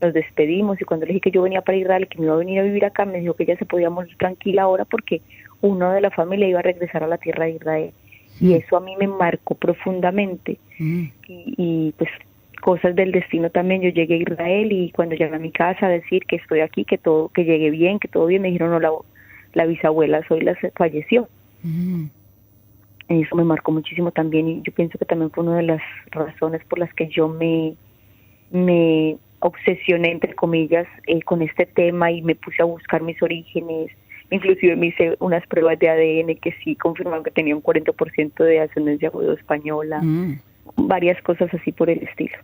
nos 0.00 0.14
despedimos 0.14 0.80
y 0.80 0.84
cuando 0.84 1.04
le 1.04 1.12
dije 1.12 1.24
que 1.24 1.30
yo 1.30 1.42
venía 1.42 1.60
para 1.60 1.76
Israel, 1.76 2.08
que 2.08 2.18
me 2.18 2.24
iba 2.24 2.34
a 2.34 2.38
venir 2.38 2.60
a 2.60 2.62
vivir 2.62 2.86
acá, 2.86 3.04
me 3.04 3.20
dijo 3.20 3.34
que 3.34 3.42
ella 3.42 3.58
se 3.58 3.66
podía 3.66 3.90
morir 3.90 4.16
tranquila 4.16 4.62
ahora 4.62 4.86
porque 4.86 5.20
uno 5.60 5.92
de 5.92 6.00
la 6.00 6.10
familia 6.10 6.48
iba 6.48 6.60
a 6.60 6.62
regresar 6.62 7.04
a 7.04 7.06
la 7.06 7.18
tierra 7.18 7.44
de 7.44 7.52
Israel. 7.52 7.92
Y 8.40 8.54
eso 8.54 8.78
a 8.78 8.80
mí 8.80 8.96
me 8.96 9.06
marcó 9.06 9.54
profundamente. 9.54 10.56
Mm. 10.78 11.04
Y, 11.28 11.54
y, 11.58 11.94
pues 11.98 12.08
cosas 12.62 12.94
del 12.94 13.12
destino 13.12 13.50
también. 13.50 13.82
Yo 13.82 13.90
llegué 13.90 14.14
a 14.14 14.18
Israel 14.18 14.72
y 14.72 14.90
cuando 14.92 15.14
llegué 15.14 15.34
a 15.34 15.38
mi 15.38 15.50
casa 15.50 15.86
a 15.86 15.90
decir 15.90 16.24
que 16.24 16.36
estoy 16.36 16.60
aquí, 16.60 16.86
que 16.86 16.96
todo, 16.96 17.28
que 17.28 17.44
llegué 17.44 17.70
bien, 17.70 17.98
que 17.98 18.08
todo 18.08 18.26
bien, 18.26 18.40
me 18.40 18.48
dijeron, 18.48 18.70
no, 18.70 18.80
la, 18.80 18.90
la 19.54 19.66
bisabuela 19.66 20.26
soy 20.28 20.40
la 20.40 20.56
falleció. 20.74 21.28
Mm. 21.62 22.06
Y 23.08 23.22
eso 23.22 23.34
me 23.34 23.44
marcó 23.44 23.72
muchísimo 23.72 24.12
también 24.12 24.48
y 24.48 24.62
yo 24.62 24.72
pienso 24.72 24.96
que 24.96 25.04
también 25.04 25.30
fue 25.32 25.42
una 25.44 25.56
de 25.56 25.64
las 25.64 25.82
razones 26.12 26.64
por 26.66 26.78
las 26.78 26.92
que 26.94 27.08
yo 27.08 27.28
me, 27.28 27.74
me 28.52 29.16
obsesioné, 29.40 30.12
entre 30.12 30.34
comillas, 30.34 30.86
eh, 31.06 31.20
con 31.22 31.42
este 31.42 31.66
tema 31.66 32.12
y 32.12 32.22
me 32.22 32.36
puse 32.36 32.62
a 32.62 32.66
buscar 32.66 33.02
mis 33.02 33.20
orígenes. 33.20 33.90
Inclusive 34.30 34.76
me 34.76 34.88
hice 34.88 35.16
unas 35.18 35.44
pruebas 35.48 35.76
de 35.80 35.88
ADN 35.88 36.36
que 36.36 36.54
sí 36.62 36.76
confirmaron 36.76 37.24
que 37.24 37.32
tenía 37.32 37.56
un 37.56 37.62
40% 37.62 38.44
de 38.44 38.60
ascendencia 38.60 39.10
judío-española. 39.10 40.00
Mm. 40.02 40.38
Varias 40.76 41.20
cosas 41.22 41.52
así 41.52 41.72
por 41.72 41.90
el 41.90 42.04
estilo. 42.04 42.36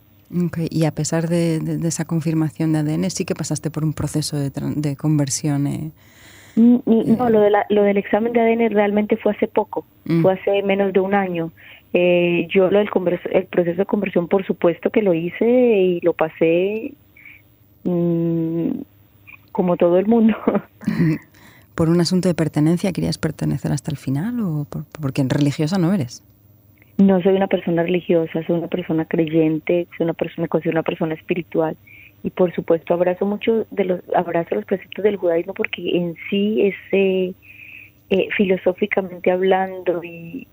Okay. 0.47 0.67
Y 0.69 0.85
a 0.85 0.91
pesar 0.91 1.29
de, 1.29 1.61
esa 1.87 2.05
confirmación 2.07 2.73
de 2.73 2.81
ADN, 2.81 3.09
sí 3.11 3.25
que 3.25 3.37
pasaste 3.37 3.71
por 3.71 3.85
un 3.85 3.93
proceso 3.93 4.37
de, 4.37 4.51
de 4.51 4.97
conversión. 4.97 5.69
Eh, 5.69 5.93
no, 6.57 7.31
lo, 7.31 7.41
de 7.41 7.53
lo 7.69 7.83
del 7.83 7.99
examen 7.99 8.33
de 8.33 8.41
ADN 8.41 8.71
realmente 8.71 9.17
fue 9.19 9.33
hace 9.33 9.47
poco, 9.47 9.85
fue 10.23 10.33
hace 10.33 10.63
menos 10.63 10.93
de 10.93 11.01
un 11.01 11.15
año. 11.15 11.53
Eh, 11.93 12.49
yo 12.51 12.71
lo 12.71 12.79
del 12.79 12.89
el 13.31 13.45
proceso 13.45 13.77
de 13.79 13.87
conversión, 13.87 14.27
por 14.27 14.45
supuesto 14.45 14.91
que 14.91 15.03
lo 15.03 15.15
hice 15.15 15.47
y 15.47 16.01
lo 16.01 16.15
pasé 16.15 16.93
mm, 17.85 18.71
como 19.53 19.77
todo 19.77 19.99
el 19.99 20.07
mundo. 20.07 20.35
¿Por 21.75 21.91
un 21.91 22.01
asunto 22.01 22.29
de 22.29 22.35
pertenencia 22.35 22.93
querías 22.93 23.19
pertenecer 23.19 23.71
hasta 23.71 23.91
el 23.91 23.99
final 23.99 24.41
o 24.41 24.67
porque 25.01 25.23
religiosa 25.29 25.77
no 25.77 25.93
eres? 25.93 26.25
No 26.97 27.21
soy 27.21 27.35
una 27.35 27.49
persona 27.49 27.83
religiosa, 27.83 28.43
soy 28.47 28.57
una 28.57 28.69
persona 28.69 29.05
creyente, 29.05 29.87
soy 29.97 30.05
una 30.05 30.15
persona, 30.15 30.49
considero 30.49 30.77
una 30.77 30.83
persona 30.83 31.15
espiritual 31.15 31.77
y 32.27 32.31
por 32.31 32.53
supuesto 32.53 32.93
abrazo 32.93 33.25
mucho 33.25 33.67
de 33.71 33.85
los 33.85 34.01
abrazo 34.13 34.57
los 34.57 34.65
preceptos 34.65 35.05
del 35.05 35.17
judaísmo 35.17 35.55
porque 35.55 35.97
en 35.97 36.17
sí 36.29 36.61
ese 36.61 37.35
eh, 38.11 38.29
filosóficamente 38.37 39.31
hablando 39.31 40.03
y 40.03 40.49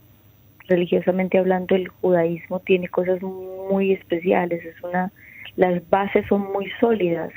religiosamente 0.67 1.39
hablando, 1.39 1.75
el 1.75 1.87
judaísmo 1.87 2.59
tiene 2.59 2.87
cosas 2.89 3.21
muy 3.23 3.91
especiales, 3.91 4.63
es 4.63 4.75
una, 4.83 5.11
las 5.55 5.87
bases 5.89 6.25
son 6.27 6.51
muy 6.53 6.69
sólidas 6.79 7.31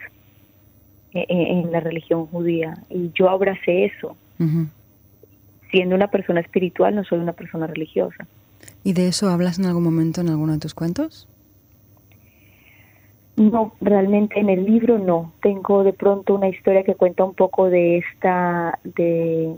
e, 1.13 1.21
e, 1.21 1.61
en, 1.61 1.73
la 1.73 1.81
religión 1.81 2.27
judía 2.27 2.75
y 2.91 3.11
yo 3.15 3.31
abracé 3.31 3.87
eso. 3.87 4.17
Siendo 5.71 5.95
una 5.95 6.09
persona 6.09 6.41
espiritual, 6.41 6.95
no 6.95 7.05
soy 7.05 7.19
una 7.21 7.33
persona 7.33 7.67
religiosa. 7.67 8.27
¿Y 8.85 8.93
de 8.93 9.09
eso 9.09 9.31
hablas 9.31 9.59
en 9.59 9.65
algún 9.65 9.83
momento 9.83 10.21
en 10.21 10.29
alguno 10.29 10.53
de 10.53 10.59
tus 10.59 10.75
cuentos? 10.75 11.27
No, 13.37 13.75
realmente 13.83 14.41
en 14.41 14.49
el 14.49 14.65
libro 14.65 14.99
no. 14.99 15.33
Tengo 15.43 15.85
de 15.85 15.93
pronto 15.93 16.35
una 16.35 16.49
historia 16.49 16.85
que 16.85 16.95
cuenta 16.95 17.23
un 17.23 17.35
poco 17.35 17.69
de 17.69 17.99
esta, 17.99 18.79
de, 18.83 19.57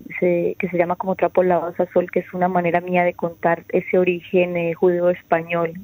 que 0.59 0.69
se 0.69 0.77
llama 0.77 0.97
como 0.97 1.15
Trapo 1.15 1.45
lavados 1.45 1.79
a 1.79 1.87
sol, 1.93 2.11
que 2.11 2.21
es 2.21 2.35
una 2.35 2.49
manera 2.49 2.81
mía 2.81 3.05
de 3.05 3.15
contar 3.15 3.65
ese 3.69 3.99
origen 3.99 4.57
eh, 4.57 4.75
judío-español 4.75 5.75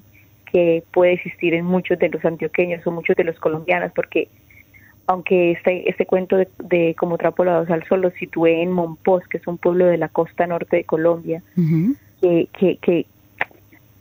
que 0.51 0.83
puede 0.93 1.13
existir 1.13 1.55
en 1.55 1.65
muchos 1.65 1.99
de 2.01 2.09
los 2.09 2.25
antioqueños 2.25 2.85
o 2.85 2.91
muchos 2.91 3.15
de 3.17 3.25
los 3.25 3.39
colombianos, 3.39 3.93
porque 3.95 4.29
aunque 5.07 5.53
este, 5.53 5.89
este 5.89 6.07
cuento 6.07 6.37
de, 6.37 6.97
como 6.99 7.17
Trapo 7.17 7.45
lavados 7.45 7.71
al 7.71 7.85
sol 7.87 8.01
lo 8.01 8.11
situé 8.13 8.63
en 8.63 8.73
Monpós, 8.73 9.23
que 9.29 9.37
es 9.39 9.47
un 9.47 9.59
pueblo 9.59 9.87
de 9.87 9.99
la 9.99 10.09
costa 10.09 10.47
norte 10.47 10.79
de 10.79 10.85
Colombia, 10.85 11.43
que, 12.21 12.49
que, 12.59 12.77
que, 12.79 13.07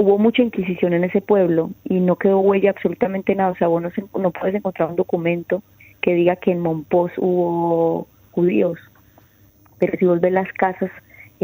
hubo 0.04 0.18
mucha 0.18 0.42
inquisición 0.42 0.92
en 0.94 1.06
ese 1.06 1.22
pueblo 1.22 1.72
y 1.86 2.02
no 2.02 2.18
quedó 2.18 2.40
huella 2.40 2.72
absolutamente 2.72 3.36
nada. 3.36 3.52
O 3.52 3.56
sea, 3.56 3.70
vos 3.70 3.82
no, 3.82 4.32
puedes 4.32 4.54
encontrar 4.54 4.90
un 4.90 4.98
documento 4.98 5.64
que 6.02 6.14
diga 6.14 6.36
que 6.36 6.52
en 6.52 6.60
Monpós 6.60 7.12
hubo 7.18 8.08
judíos. 8.32 8.78
Pero 9.80 9.98
si 9.98 10.06
vos 10.06 10.20
ves 10.20 10.34
las 10.34 10.52
casas 10.54 10.92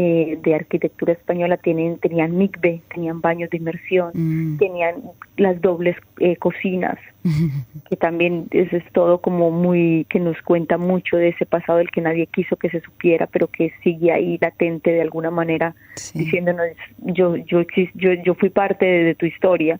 eh, 0.02 0.38
de 0.42 0.54
arquitectura 0.54 1.12
española 1.12 1.58
tienen, 1.58 1.98
tenían 1.98 2.34
mikve, 2.38 2.80
tenían 2.88 3.20
baños 3.20 3.50
de 3.50 3.58
inmersión, 3.58 4.10
mm. 4.14 4.56
tenían 4.56 4.94
las 5.36 5.60
dobles 5.60 5.94
eh, 6.20 6.36
cocinas, 6.36 6.98
que 7.90 7.96
también 7.96 8.46
eso 8.50 8.78
es 8.78 8.92
todo 8.94 9.20
como 9.20 9.50
muy, 9.50 10.06
que 10.08 10.18
nos 10.18 10.40
cuenta 10.40 10.78
mucho 10.78 11.18
de 11.18 11.28
ese 11.28 11.44
pasado 11.44 11.76
del 11.80 11.90
que 11.90 12.00
nadie 12.00 12.26
quiso 12.28 12.56
que 12.56 12.70
se 12.70 12.80
supiera, 12.80 13.26
pero 13.26 13.48
que 13.48 13.74
sigue 13.84 14.10
ahí 14.10 14.38
latente 14.40 14.90
de 14.90 15.02
alguna 15.02 15.30
manera, 15.30 15.74
diciéndonos, 16.14 16.68
yo, 17.00 17.36
yo, 17.36 17.60
yo, 17.94 18.12
yo 18.24 18.34
fui 18.36 18.48
parte 18.48 18.86
de, 18.86 19.14
tu 19.14 19.26
historia. 19.26 19.78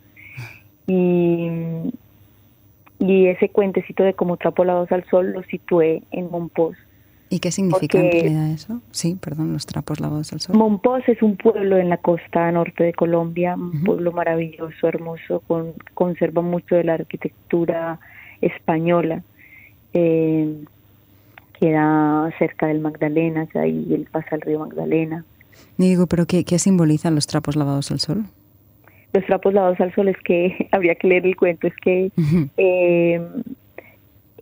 Y, 0.87 1.49
y 2.99 3.27
ese 3.29 3.49
cuentecito 3.49 4.03
de 4.03 4.13
como 4.13 4.37
trapo 4.37 4.67
lavados 4.67 4.93
al 4.93 5.05
sol 5.05 5.33
lo 5.33 5.43
situé 5.45 6.03
en 6.11 6.31
Monpós 6.31 6.77
¿Y 7.33 7.39
qué 7.39 7.53
significa 7.53 7.99
en 8.01 8.11
realidad 8.11 8.51
eso? 8.51 8.83
Sí, 8.91 9.17
perdón, 9.19 9.53
los 9.53 9.65
trapos 9.65 10.01
lavados 10.01 10.33
al 10.33 10.41
sol. 10.41 10.57
Monpós 10.57 11.09
es 11.09 11.23
un 11.23 11.37
pueblo 11.37 11.79
en 11.79 11.89
la 11.89 11.97
costa 11.97 12.51
norte 12.51 12.83
de 12.83 12.93
Colombia, 12.93 13.55
un 13.55 13.85
pueblo 13.85 14.11
maravilloso, 14.11 14.89
hermoso, 14.89 15.39
con, 15.47 15.75
conserva 15.95 16.43
mucho 16.43 16.75
de 16.75 16.83
la 16.83 16.95
arquitectura 16.95 18.01
española. 18.41 19.23
Eh, 19.95 20.65
queda 21.61 22.33
cerca 22.39 22.67
del 22.67 22.81
Magdalena, 22.81 23.47
que 23.47 23.61
ahí 23.61 23.87
él 23.95 24.09
pasa 24.11 24.35
el 24.35 24.41
río 24.41 24.59
Magdalena. 24.59 25.25
digo, 25.77 26.09
pero 26.09 26.27
qué, 26.27 26.45
¿qué 26.45 26.59
simbolizan 26.59 27.15
los 27.15 27.29
trapos 27.29 27.55
lavados 27.55 27.93
al 27.93 28.01
sol? 28.01 28.25
Los 29.13 29.25
trapos 29.27 29.55
lavados 29.55 29.81
al 29.81 29.95
sol 29.95 30.09
es 30.09 30.17
que, 30.25 30.69
habría 30.73 30.97
que 30.97 31.07
leer 31.07 31.27
el 31.27 31.37
cuento, 31.37 31.69
es 31.69 31.77
que 31.77 32.11
eh, 32.57 33.21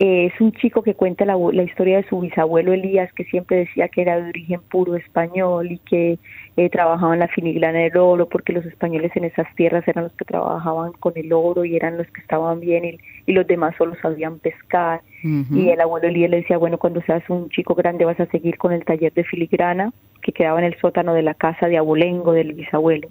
es 0.00 0.40
un 0.40 0.52
chico 0.52 0.83
que 0.83 0.95
cuenta 0.95 1.25
la, 1.25 1.37
historia 1.62 1.97
de 1.97 2.09
su 2.09 2.21
bisabuelo 2.21 2.73
Elías, 2.73 3.12
que 3.14 3.25
siempre 3.25 3.59
decía 3.59 3.88
que 3.88 4.02
era 4.02 4.21
de 4.21 4.28
origen 4.28 4.61
puro 4.71 4.95
español 4.95 5.73
y 5.73 5.78
que 5.78 6.19
eh, 6.57 6.71
trabajaba 6.71 7.14
en 7.14 7.21
la 7.21 7.28
filigrana 7.28 7.81
del 7.81 7.97
oro, 7.97 8.28
porque 8.28 8.52
los 8.52 8.64
españoles 8.64 9.11
en 9.17 9.25
esas 9.25 9.52
tierras 9.57 9.87
eran 9.88 10.05
los 10.05 10.12
que 10.12 10.25
trabajaban 10.25 10.93
con 10.93 11.14
el 11.17 11.33
oro 11.33 11.64
y 11.64 11.75
eran 11.75 11.99
los 11.99 12.07
que 12.09 12.21
estaban 12.21 12.61
bien 12.61 12.85
y, 13.26 13.33
los 13.33 13.47
demás 13.47 13.75
solo 13.76 13.95
sabían 14.00 14.38
pescar. 14.38 15.02
Y 15.23 15.69
el 15.69 15.81
abuelo 15.81 16.09
Elías 16.09 16.31
le 16.31 16.38
decía, 16.38 16.59
bueno, 16.59 16.78
cuando 16.78 17.02
seas 17.02 17.28
un 17.28 17.49
chico 17.50 17.75
grande 17.75 18.05
vas 18.05 18.19
a 18.21 18.26
seguir 18.26 18.57
con 18.57 18.73
el 18.73 18.85
taller 18.85 19.12
de 19.12 19.25
filigrana 19.25 19.93
que 20.23 20.33
quedaba 20.33 20.61
en 20.61 20.64
el 20.64 20.78
sótano 20.81 21.12
de 21.12 21.23
la 21.23 21.35
casa 21.35 21.67
de 21.67 21.76
Abolengo 21.76 22.33
del 22.33 22.52
bisabuelo 22.52 23.09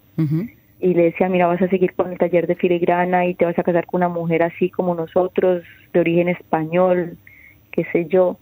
y 0.80 0.94
le 0.94 1.04
decía, 1.04 1.28
mira, 1.30 1.48
vas 1.48 1.62
a 1.62 1.70
seguir 1.70 1.94
con 1.96 2.12
el 2.12 2.18
taller 2.18 2.46
de 2.46 2.56
filigrana 2.56 3.26
y 3.26 3.34
te 3.34 3.46
vas 3.46 3.58
a 3.58 3.64
casar 3.64 3.86
con 3.86 4.00
una 4.00 4.10
mujer 4.10 4.44
así 4.44 4.70
como 4.70 4.94
nosotros, 4.94 5.64
de 5.94 6.00
origen 6.00 6.30
español, 6.30 7.18
qué 7.72 7.86
sé 7.92 8.06
yo. 8.06 8.38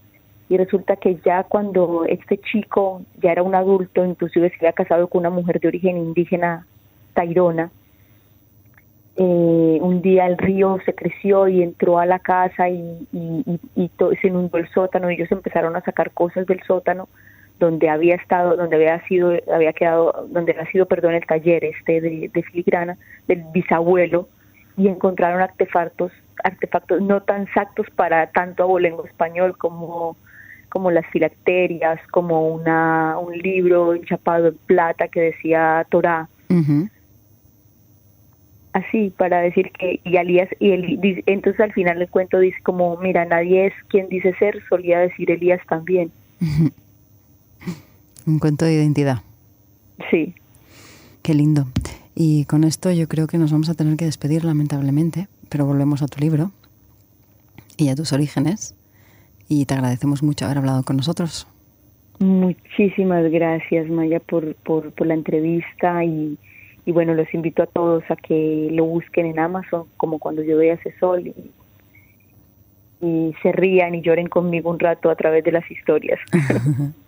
Y 0.49 0.57
resulta 0.57 0.97
que 0.97 1.15
ya 1.25 1.43
cuando 1.43 2.05
este 2.05 2.37
chico 2.37 3.01
ya 3.21 3.31
era 3.31 3.41
un 3.41 3.55
adulto, 3.55 4.05
inclusive 4.05 4.49
se 4.49 4.57
había 4.57 4.73
casado 4.73 5.07
con 5.07 5.21
una 5.21 5.29
mujer 5.29 5.59
de 5.59 5.69
origen 5.69 5.97
indígena, 5.97 6.67
tairona, 7.13 7.71
eh, 9.17 9.77
un 9.81 10.01
día 10.01 10.27
el 10.27 10.37
río 10.37 10.77
se 10.85 10.93
creció 10.93 11.47
y 11.47 11.63
entró 11.63 11.99
a 11.99 12.05
la 12.05 12.19
casa 12.19 12.67
y, 12.67 13.07
y, 13.13 13.59
y, 13.75 13.89
se 14.21 14.27
inundó 14.27 14.57
el 14.57 14.67
sótano 14.71 15.09
y 15.09 15.15
ellos 15.15 15.31
empezaron 15.31 15.73
a 15.77 15.81
sacar 15.81 16.11
cosas 16.11 16.45
del 16.45 16.61
sótano 16.63 17.07
donde 17.59 17.89
había 17.89 18.15
estado, 18.15 18.57
donde 18.57 18.75
había 18.75 19.05
sido, 19.07 19.33
había 19.53 19.73
quedado, 19.73 20.27
donde 20.29 20.51
había 20.53 20.69
sido, 20.71 20.85
perdón, 20.85 21.13
el 21.13 21.25
taller 21.25 21.63
este 21.63 22.01
de, 22.01 22.43
filigrana 22.51 22.97
del 23.27 23.43
bisabuelo 23.53 24.27
y 24.77 24.87
encontraron 24.87 25.41
artefactos, 25.41 26.11
artefactos 26.43 27.01
no 27.01 27.21
tan 27.21 27.43
exactos 27.43 27.87
para 27.91 28.27
tanto 28.27 28.63
abolengo 28.63 29.05
español 29.05 29.57
como 29.57 30.17
como 30.69 30.91
las 30.91 31.05
filacterias, 31.07 32.05
como 32.11 32.49
una 32.49 33.17
un 33.17 33.37
libro 33.37 33.93
enchapado 33.93 34.49
en 34.49 34.57
plata 34.65 35.07
que 35.07 35.21
decía 35.21 35.85
Torah. 35.89 36.27
Así, 38.73 39.13
para 39.15 39.39
decir 39.39 39.71
que, 39.71 40.01
y 40.03 40.17
Elías, 40.17 40.49
y 40.59 40.71
el, 40.71 41.23
entonces 41.27 41.61
al 41.61 41.71
final 41.71 42.01
el 42.01 42.09
cuento 42.09 42.39
dice 42.39 42.57
como, 42.61 42.97
mira, 42.97 43.23
nadie 43.23 43.67
es 43.67 43.73
quien 43.87 44.09
dice 44.09 44.33
ser, 44.33 44.61
solía 44.67 44.99
decir 44.99 45.31
Elías 45.31 45.61
también. 45.69 46.11
Un 48.25 48.39
cuento 48.39 48.65
de 48.65 48.73
identidad. 48.73 49.19
Sí. 50.09 50.33
Qué 51.21 51.33
lindo. 51.33 51.67
Y 52.15 52.45
con 52.45 52.63
esto 52.63 52.91
yo 52.91 53.07
creo 53.07 53.27
que 53.27 53.37
nos 53.37 53.51
vamos 53.51 53.69
a 53.69 53.73
tener 53.73 53.97
que 53.97 54.05
despedir 54.05 54.45
lamentablemente, 54.45 55.27
pero 55.49 55.65
volvemos 55.65 56.01
a 56.01 56.07
tu 56.07 56.19
libro 56.19 56.51
y 57.77 57.89
a 57.89 57.95
tus 57.95 58.13
orígenes. 58.13 58.75
Y 59.47 59.65
te 59.65 59.73
agradecemos 59.73 60.23
mucho 60.23 60.45
haber 60.45 60.59
hablado 60.59 60.83
con 60.83 60.97
nosotros. 60.97 61.47
Muchísimas 62.19 63.29
gracias, 63.29 63.89
Maya, 63.89 64.19
por, 64.19 64.55
por, 64.55 64.91
por 64.91 65.05
la 65.05 65.13
entrevista 65.13 66.03
y, 66.03 66.37
y, 66.85 66.91
bueno, 66.91 67.13
los 67.13 67.31
invito 67.33 67.63
a 67.63 67.67
todos 67.67 68.03
a 68.09 68.15
que 68.15 68.69
lo 68.71 68.85
busquen 68.85 69.25
en 69.25 69.39
Amazon, 69.39 69.83
como 69.97 70.17
cuando 70.17 70.41
yo 70.41 70.57
vea 70.57 70.75
ese 70.75 70.97
sol, 70.97 71.27
y, 71.27 71.51
y 73.05 73.35
se 73.43 73.51
rían 73.51 73.93
y 73.95 74.01
lloren 74.01 74.27
conmigo 74.29 74.69
un 74.69 74.79
rato 74.79 75.09
a 75.09 75.15
través 75.15 75.43
de 75.43 75.51
las 75.51 75.69
historias. 75.69 76.19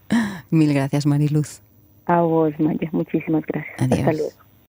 Mil 0.49 0.73
gracias, 0.73 1.05
Mariluz. 1.05 1.61
A 2.05 2.21
vos, 2.21 2.53
Maya, 2.59 2.89
muchísimas 2.91 3.43
gracias. 3.45 3.75
Adiós. 3.79 3.99
Hasta 3.99 4.13
luego. 4.13 4.46